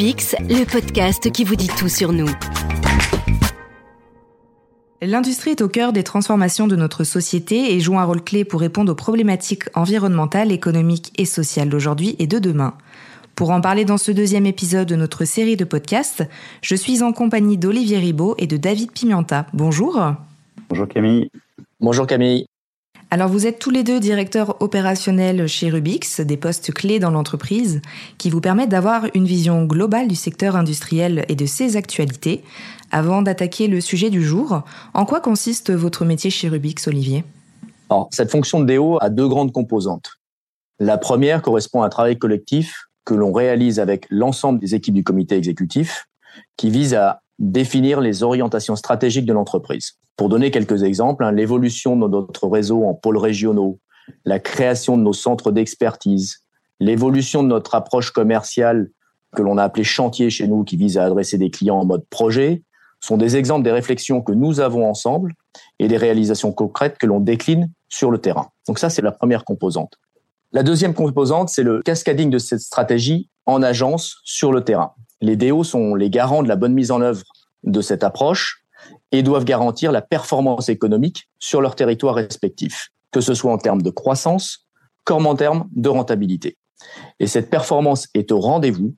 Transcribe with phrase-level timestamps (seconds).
[0.00, 2.30] Le podcast qui vous dit tout sur nous.
[5.02, 8.60] L'industrie est au cœur des transformations de notre société et joue un rôle clé pour
[8.60, 12.78] répondre aux problématiques environnementales, économiques et sociales d'aujourd'hui et de demain.
[13.34, 16.26] Pour en parler dans ce deuxième épisode de notre série de podcasts,
[16.62, 19.48] je suis en compagnie d'Olivier Ribaud et de David Pimienta.
[19.52, 20.02] Bonjour.
[20.70, 21.30] Bonjour Camille.
[21.78, 22.46] Bonjour Camille.
[23.12, 27.82] Alors vous êtes tous les deux directeurs opérationnels chez Rubix, des postes clés dans l'entreprise
[28.18, 32.44] qui vous permettent d'avoir une vision globale du secteur industriel et de ses actualités.
[32.92, 34.62] Avant d'attaquer le sujet du jour,
[34.94, 37.24] en quoi consiste votre métier chez Rubix, Olivier?
[38.12, 40.12] Cette fonction de DO a deux grandes composantes.
[40.78, 45.02] La première correspond à un travail collectif que l'on réalise avec l'ensemble des équipes du
[45.02, 46.06] comité exécutif
[46.56, 49.94] qui vise à définir les orientations stratégiques de l'entreprise.
[50.20, 53.78] Pour donner quelques exemples, hein, l'évolution de notre réseau en pôles régionaux,
[54.26, 56.40] la création de nos centres d'expertise,
[56.78, 58.90] l'évolution de notre approche commerciale
[59.34, 62.04] que l'on a appelé chantier chez nous, qui vise à adresser des clients en mode
[62.10, 62.62] projet,
[63.00, 65.32] sont des exemples des réflexions que nous avons ensemble
[65.78, 68.50] et des réalisations concrètes que l'on décline sur le terrain.
[68.68, 69.94] Donc ça, c'est la première composante.
[70.52, 74.92] La deuxième composante, c'est le cascading de cette stratégie en agence sur le terrain.
[75.22, 77.24] Les DO sont les garants de la bonne mise en œuvre
[77.64, 78.59] de cette approche
[79.12, 83.82] et doivent garantir la performance économique sur leur territoire respectif, que ce soit en termes
[83.82, 84.66] de croissance
[85.04, 86.56] comme en termes de rentabilité.
[87.18, 88.94] Et cette performance est au rendez-vous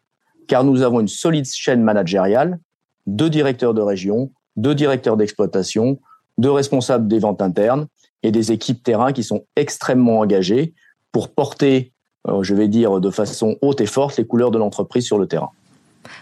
[0.49, 2.59] car nous avons une solide chaîne managériale,
[3.07, 5.99] deux directeurs de région, deux directeurs d'exploitation,
[6.39, 7.87] deux responsables des ventes internes
[8.23, 10.75] et des équipes terrain qui sont extrêmement engagées
[11.11, 11.93] pour porter,
[12.29, 15.27] euh, je vais dire de façon haute et forte, les couleurs de l'entreprise sur le
[15.27, 15.51] terrain.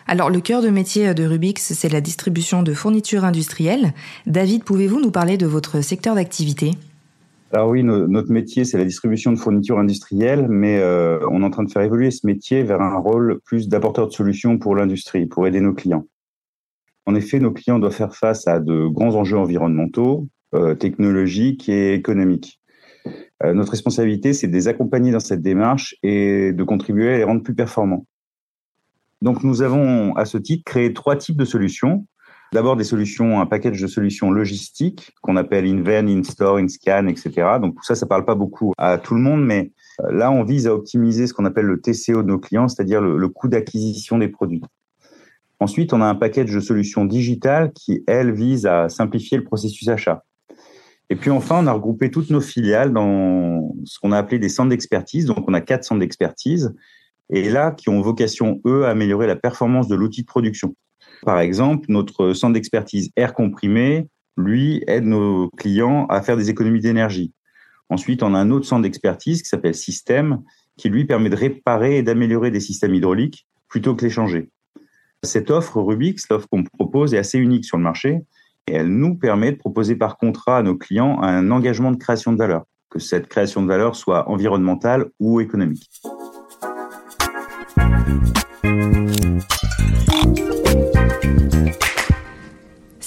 [0.06, 3.92] Alors, le cœur de métier de Rubix, c'est la distribution de fournitures industrielles.
[4.26, 6.72] David, pouvez-vous nous parler de votre secteur d'activité?
[7.52, 11.50] Alors oui, notre métier, c'est la distribution de fournitures industrielles, mais euh, on est en
[11.50, 15.26] train de faire évoluer ce métier vers un rôle plus d'apporteur de solutions pour l'industrie,
[15.26, 16.06] pour aider nos clients.
[17.06, 21.94] En effet, nos clients doivent faire face à de grands enjeux environnementaux, euh, technologiques et
[21.94, 22.60] économiques.
[23.42, 27.24] Euh, notre responsabilité, c'est de les accompagner dans cette démarche et de contribuer à les
[27.24, 28.06] rendre plus performants.
[29.22, 32.06] Donc, nous avons à ce titre créé trois types de solutions.
[32.52, 37.58] D'abord, des solutions, un package de solutions logistiques qu'on appelle InVen, InStore, InScan, etc.
[37.60, 39.70] Donc, tout ça, ça parle pas beaucoup à tout le monde, mais
[40.02, 43.00] euh, là, on vise à optimiser ce qu'on appelle le TCO de nos clients, c'est-à-dire
[43.00, 44.62] le, coût d'acquisition des produits.
[45.60, 49.86] Ensuite, on a un package de solutions digitales qui, elles, vise à simplifier le processus
[49.88, 50.24] achat.
[51.08, 54.48] Et puis enfin, on a regroupé toutes nos filiales dans ce qu'on a appelé des
[54.48, 55.26] centres d'expertise.
[55.26, 56.74] Donc, on a quatre centres d'expertise
[57.32, 60.74] et là, qui ont vocation, eux, à améliorer la performance de l'outil de production.
[61.22, 66.80] Par exemple, notre centre d'expertise air comprimé, lui, aide nos clients à faire des économies
[66.80, 67.32] d'énergie.
[67.88, 70.42] Ensuite, on a un autre centre d'expertise qui s'appelle Système,
[70.76, 74.48] qui lui permet de réparer et d'améliorer des systèmes hydrauliques plutôt que les changer.
[75.22, 78.20] Cette offre Rubix, l'offre qu'on propose, est assez unique sur le marché
[78.66, 82.32] et elle nous permet de proposer par contrat à nos clients un engagement de création
[82.32, 85.90] de valeur, que cette création de valeur soit environnementale ou économique.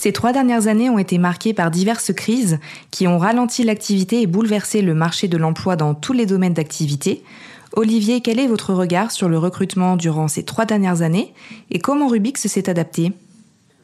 [0.03, 2.59] Ces trois dernières années ont été marquées par diverses crises
[2.91, 7.23] qui ont ralenti l'activité et bouleversé le marché de l'emploi dans tous les domaines d'activité.
[7.71, 11.33] Olivier, quel est votre regard sur le recrutement durant ces trois dernières années
[11.71, 13.13] et comment Rubix s'est adapté?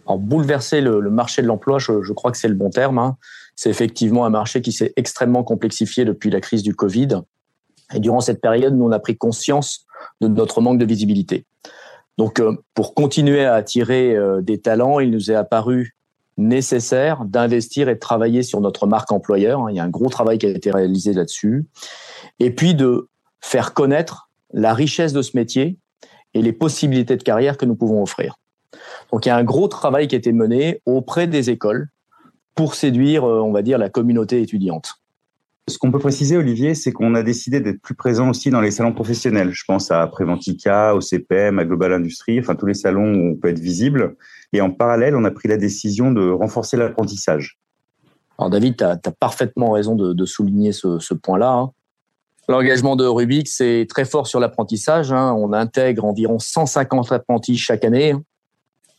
[0.08, 2.97] Alors, bouleverser le, marché de l'emploi, je, crois que c'est le bon terme.
[2.97, 3.16] Hein.
[3.56, 7.22] C'est effectivement un marché qui s'est extrêmement complexifié depuis la crise du Covid.
[7.94, 9.85] Et durant cette période, nous, on a pris conscience
[10.19, 11.46] de notre manque de visibilité.
[12.18, 15.96] Donc, euh, pour continuer à attirer euh, des talents, il nous est apparu
[16.39, 19.69] nécessaire d'investir et de travailler sur notre marque employeur.
[19.69, 21.67] Il y a un gros travail qui a été réalisé là-dessus.
[22.39, 23.09] Et puis de
[23.41, 25.78] faire connaître la richesse de ce métier
[26.33, 28.35] et les possibilités de carrière que nous pouvons offrir.
[29.11, 31.89] Donc il y a un gros travail qui a été mené auprès des écoles
[32.55, 34.98] pour séduire, euh, on va dire, la communauté étudiante.
[35.69, 38.71] Ce qu'on peut préciser, Olivier, c'est qu'on a décidé d'être plus présent aussi dans les
[38.71, 39.51] salons professionnels.
[39.51, 43.35] Je pense à Préventica, au CPM, à Global Industrie, enfin tous les salons où on
[43.35, 44.16] peut être visible.
[44.51, 47.59] Et en parallèle, on a pris la décision de renforcer l'apprentissage.
[48.39, 51.51] Alors David, tu as, parfaitement raison de, souligner ce, point-là.
[51.51, 51.71] Hein.
[52.47, 55.11] L'engagement de Rubik, c'est très fort sur l'apprentissage.
[55.11, 55.35] Hein.
[55.37, 58.16] On intègre environ 150 apprentis chaque année.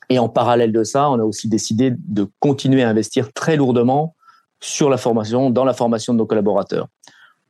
[0.09, 4.15] Et en parallèle de ça, on a aussi décidé de continuer à investir très lourdement
[4.61, 6.89] sur la formation, dans la formation de nos collaborateurs.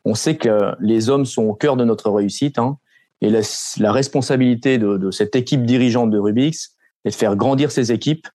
[0.04, 2.78] On sait que les hommes sont au cœur de notre réussite hein,
[3.20, 8.26] et la, responsabilité de, cette équipe dirigeante de Rubix est de faire grandir ces équipes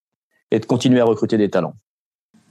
[0.52, 1.76] et de continuer à recruter des talents.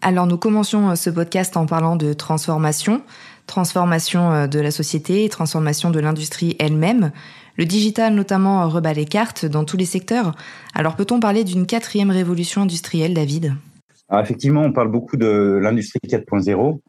[0.00, 3.02] Alors nous commencions euh, ce podcast en parlant de transformation,
[3.46, 7.12] transformation euh, de la société, transformation de l'industrie elle-même.
[7.56, 10.34] Le digital notamment rebat les cartes dans tous les secteurs.
[10.74, 13.54] Alors peut-on parler d'une quatrième révolution industrielle, David?
[14.20, 16.80] Effectivement, on parle beaucoup de l'industrie 4.0.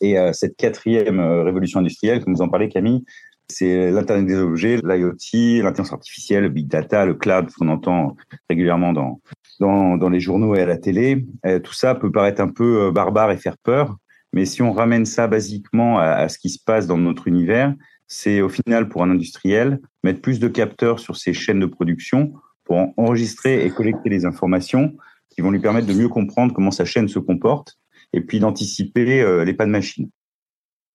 [0.00, 3.04] Et euh, cette quatrième euh, révolution industrielle, comme vous en parlez Camille,
[3.48, 8.16] c'est l'Internet des objets, l'IoT, l'intelligence artificielle, le big data, le cloud, qu'on entend
[8.48, 9.20] régulièrement dans,
[9.60, 11.26] dans, dans, les journaux et à la télé.
[11.44, 13.96] Euh, tout ça peut paraître un peu barbare et faire peur,
[14.32, 17.74] mais si on ramène ça basiquement à, à ce qui se passe dans notre univers,
[18.06, 22.32] c'est au final pour un industriel mettre plus de capteurs sur ses chaînes de production
[22.64, 24.96] pour enregistrer et collecter les informations
[25.34, 27.76] qui vont lui permettre de mieux comprendre comment sa chaîne se comporte
[28.12, 30.08] et puis d'anticiper euh, les pas de machine.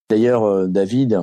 [0.10, 1.22] D'ailleurs, euh, David,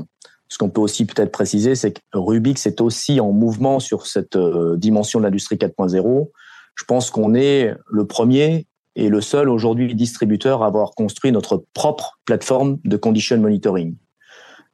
[0.48, 4.36] ce qu'on peut aussi peut-être préciser, c'est que Rubix est aussi en mouvement sur cette
[4.36, 6.30] euh, dimension de l'industrie 4.0.
[6.74, 11.64] Je pense qu'on est le premier et le seul aujourd'hui distributeur à avoir construit notre
[11.74, 13.96] propre plateforme de condition monitoring.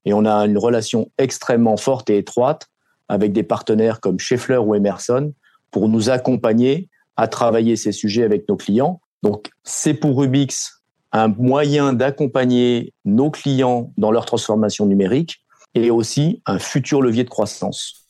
[0.05, 2.69] Et on a une relation extrêmement forte et étroite
[3.09, 5.33] avec des partenaires comme Schaeffler ou Emerson
[5.71, 9.01] pour nous accompagner à travailler ces sujets avec nos clients.
[9.23, 10.83] Donc, c'est pour Rubix
[11.13, 15.45] un moyen d'accompagner nos clients dans leur transformation numérique
[15.75, 18.07] et aussi un futur levier de croissance.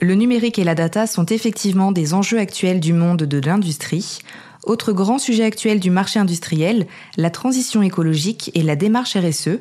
[0.00, 4.18] Le numérique et la data sont effectivement des enjeux actuels du monde de l'industrie.
[4.64, 9.58] Autre grand sujet actuel du marché industriel, la transition écologique et la démarche RSE.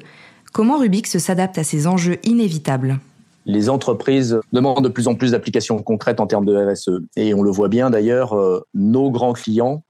[0.55, 2.99] Comment Rubix s'adapte à ces enjeux inévitables
[3.45, 7.01] les entreprises demandent de plus en plus d'applications concrètes en termes de RSE.
[7.15, 9.83] Et on le voit bien d'ailleurs, euh, nos grands clients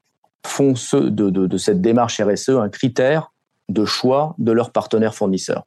[0.46, 3.32] font de, cette démarche RSE un critère
[3.70, 5.64] de choix de leurs partenaires fournisseurs.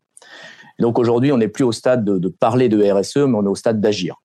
[0.80, 3.54] donc aujourd'hui, on n'est plus au stade de, parler de RSE, mais on est au
[3.54, 4.16] stade d'agir.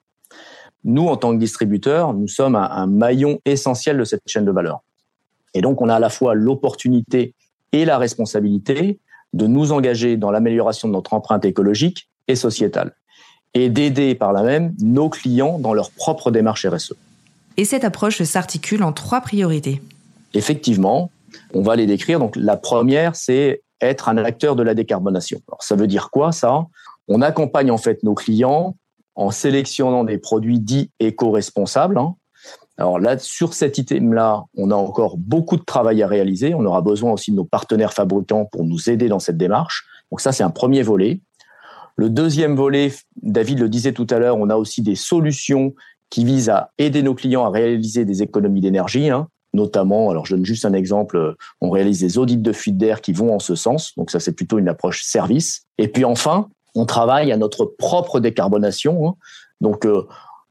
[0.82, 4.80] Nous, en tant que distributeurs, nous sommes un maillon essentiel de cette chaîne de valeur.
[5.54, 7.34] Et donc, on a à la fois l'opportunité
[7.72, 8.98] et la responsabilité
[9.34, 12.94] de nous engager dans l'amélioration de notre empreinte écologique et sociétale
[13.52, 16.94] et d'aider par là même nos clients dans leur propre démarche RSE.
[17.56, 19.82] Et cette approche s'articule en trois priorités.
[20.34, 21.10] Effectivement,
[21.52, 22.18] on va les décrire.
[22.18, 25.40] Donc la première, c'est être un acteur de la décarbonation.
[25.48, 26.66] Alors ça veut dire quoi ça?
[27.08, 28.76] On accompagne en fait nos clients
[29.16, 32.14] en sélectionnant des produits dits éco-responsables, hein,
[32.76, 36.54] alors là, sur cet item-là, on a encore beaucoup de travail à réaliser.
[36.54, 39.86] On aura besoin aussi de nos partenaires fabricants pour nous aider dans cette démarche.
[40.10, 41.20] Donc ça, c'est un premier volet.
[41.96, 42.92] Le deuxième volet,
[43.22, 45.74] David le disait tout à l'heure, on a aussi des solutions
[46.10, 49.28] qui visent à aider nos clients à réaliser des économies d'énergie, hein.
[49.52, 53.12] notamment, alors je donne juste un exemple, on réalise des audits de fuite d'air qui
[53.12, 55.66] vont en ce sens, donc ça c'est plutôt une approche service.
[55.78, 59.08] Et puis enfin, on travaille à notre propre décarbonation.
[59.08, 59.14] Hein.
[59.60, 60.06] Donc euh,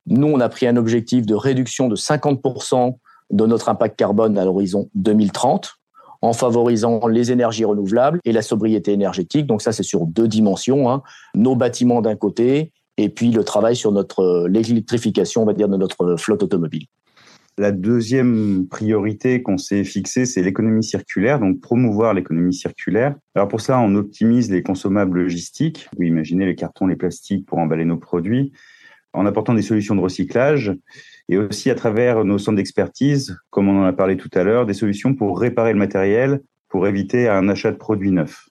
[0.07, 2.95] nous, on a pris un objectif de réduction de 50%
[3.31, 5.75] de notre impact carbone à l'horizon 2030
[6.21, 9.45] en favorisant les énergies renouvelables et la sobriété énergétique.
[9.45, 10.89] Donc ça, c'est sur deux dimensions.
[10.89, 11.03] Hein.
[11.35, 15.77] Nos bâtiments d'un côté et puis le travail sur notre l'électrification, on va dire, de
[15.77, 16.85] notre flotte automobile.
[17.57, 23.15] La deuxième priorité qu'on s'est fixée, c'est l'économie circulaire, donc promouvoir l'économie circulaire.
[23.35, 25.87] Alors pour ça, on optimise les consommables logistiques.
[25.97, 28.53] Vous imaginez les cartons, les plastiques pour emballer nos produits
[29.13, 30.73] en apportant des solutions de recyclage
[31.29, 34.65] et aussi à travers nos centres d'expertise, comme on en a parlé tout à l'heure,
[34.65, 38.49] des solutions pour réparer le matériel, pour éviter un achat de produits neufs.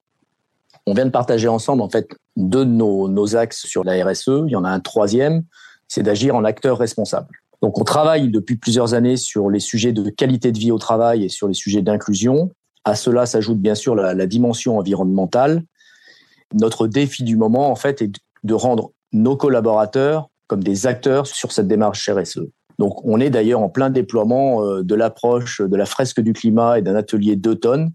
[0.86, 4.44] On vient de partager ensemble en fait deux de nos, nos axes sur la RSE.
[4.46, 5.42] Il y en a un troisième,
[5.86, 7.28] c'est d'agir en acteur responsable.
[7.60, 11.24] Donc on travaille depuis plusieurs années sur les sujets de qualité de vie au travail
[11.24, 12.50] et sur les sujets d'inclusion.
[12.84, 15.62] À cela s'ajoute bien sûr la, la dimension environnementale.
[16.54, 18.10] Notre défi du moment en fait est
[18.42, 22.40] de rendre nos collaborateurs comme des acteurs sur cette démarche RSE.
[22.78, 26.78] Donc, on est d'ailleurs en plein déploiement euh, de l'approche de la fresque du climat
[26.78, 27.92] et d'un atelier d'automne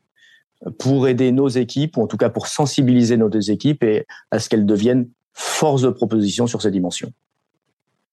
[0.80, 4.40] pour aider nos équipes, ou en tout cas pour sensibiliser nos deux équipes et à
[4.40, 7.12] ce qu'elles deviennent force de proposition sur ces dimensions.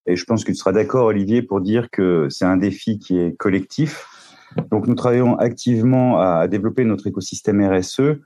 [0.06, 3.16] Et je pense que tu seras d'accord, Olivier, pour dire que c'est un défi qui
[3.16, 4.06] est collectif.
[4.70, 8.20] Donc, nous travaillons activement à développer notre écosystème RSE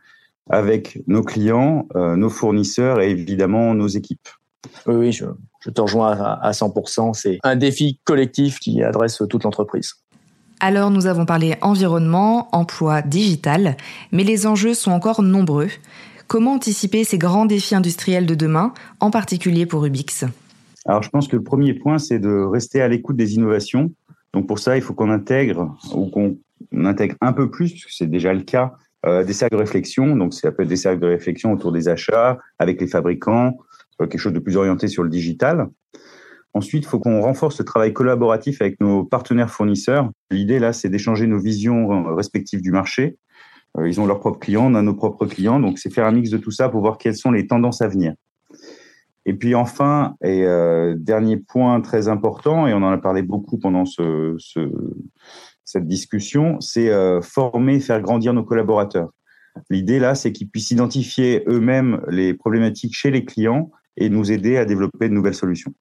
[0.50, 4.28] avec nos clients, euh, nos fournisseurs et évidemment nos équipes.
[4.88, 5.26] Oui, oui, je,
[5.60, 7.14] je te rejoins à 100%.
[7.14, 9.94] C'est un défi collectif qui adresse toute l'entreprise.
[10.60, 13.76] Alors nous avons parlé environnement, emploi, digital,
[14.10, 15.68] mais les enjeux sont encore nombreux.
[16.26, 20.24] Comment anticiper ces grands défis industriels de demain, en particulier pour Ubix
[20.84, 23.92] Alors je pense que le premier point, c'est de rester à l'écoute des innovations.
[24.32, 26.36] Donc pour ça, il faut qu'on intègre ou qu'on
[26.72, 28.74] intègre un peu plus, puisque c'est déjà le cas,
[29.06, 30.16] euh, des cercles de réflexion.
[30.16, 33.56] Donc ça peut être des cercles de réflexion autour des achats, avec les fabricants,
[34.06, 35.68] quelque chose de plus orienté sur le digital.
[36.54, 40.10] Ensuite, il faut qu'on renforce le travail collaboratif avec nos partenaires fournisseurs.
[40.30, 43.16] L'idée, là, c'est d'échanger nos visions respectives du marché
[43.86, 45.60] ils ont leurs propres clients, on a nos propres clients.
[45.60, 47.88] Donc, c'est faire un mix de tout ça pour voir quelles sont les tendances à
[47.88, 48.14] venir.
[49.26, 50.46] Et puis enfin, et
[50.96, 54.36] dernier point très important, et on en a parlé beaucoup pendant ce,
[55.64, 56.90] cette discussion, c'est
[57.20, 59.10] former faire grandir nos collaborateurs.
[59.70, 64.56] L'idée là, c'est qu'ils puissent identifier eux-mêmes les problématiques chez les clients et nous aider
[64.56, 65.72] à développer de nouvelles solutions.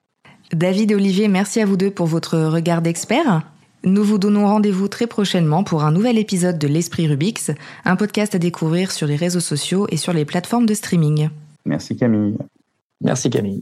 [0.51, 3.43] David et Olivier, merci à vous deux pour votre regard d'expert.
[3.83, 7.51] Nous vous donnons rendez-vous très prochainement pour un nouvel épisode de L'Esprit Rubix,
[7.85, 11.29] un podcast à découvrir sur les réseaux sociaux et sur les plateformes de streaming.
[11.65, 12.37] Merci Camille.
[13.01, 13.61] Merci Camille.